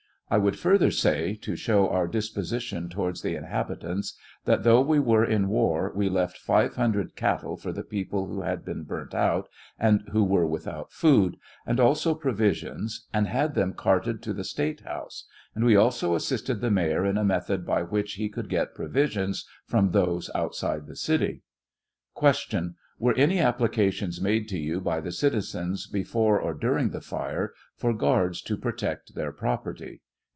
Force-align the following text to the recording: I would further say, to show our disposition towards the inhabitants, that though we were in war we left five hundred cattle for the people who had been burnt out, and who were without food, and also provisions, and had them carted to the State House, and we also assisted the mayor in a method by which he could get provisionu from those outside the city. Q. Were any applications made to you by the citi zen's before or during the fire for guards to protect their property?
I 0.33 0.37
would 0.37 0.57
further 0.57 0.91
say, 0.91 1.35
to 1.41 1.57
show 1.57 1.89
our 1.89 2.07
disposition 2.07 2.87
towards 2.87 3.21
the 3.21 3.35
inhabitants, 3.35 4.17
that 4.45 4.63
though 4.63 4.79
we 4.79 4.97
were 4.97 5.25
in 5.25 5.49
war 5.49 5.91
we 5.93 6.07
left 6.07 6.37
five 6.37 6.75
hundred 6.77 7.17
cattle 7.17 7.57
for 7.57 7.73
the 7.73 7.83
people 7.83 8.27
who 8.27 8.39
had 8.43 8.63
been 8.63 8.83
burnt 8.83 9.13
out, 9.13 9.49
and 9.77 10.07
who 10.13 10.23
were 10.23 10.47
without 10.47 10.93
food, 10.93 11.35
and 11.65 11.81
also 11.81 12.15
provisions, 12.15 13.09
and 13.13 13.27
had 13.27 13.55
them 13.55 13.73
carted 13.73 14.21
to 14.23 14.31
the 14.31 14.45
State 14.45 14.79
House, 14.85 15.27
and 15.53 15.65
we 15.65 15.75
also 15.75 16.15
assisted 16.15 16.61
the 16.61 16.71
mayor 16.71 17.05
in 17.05 17.17
a 17.17 17.25
method 17.25 17.65
by 17.65 17.83
which 17.83 18.13
he 18.13 18.29
could 18.29 18.47
get 18.47 18.73
provisionu 18.73 19.37
from 19.65 19.91
those 19.91 20.29
outside 20.33 20.87
the 20.87 20.95
city. 20.95 21.41
Q. 22.17 22.75
Were 22.97 23.13
any 23.15 23.39
applications 23.39 24.21
made 24.21 24.47
to 24.47 24.57
you 24.57 24.79
by 24.79 25.01
the 25.01 25.09
citi 25.09 25.41
zen's 25.41 25.87
before 25.87 26.39
or 26.39 26.53
during 26.53 26.91
the 26.91 27.01
fire 27.01 27.51
for 27.75 27.93
guards 27.93 28.41
to 28.43 28.55
protect 28.55 29.13
their 29.15 29.33
property? 29.33 29.99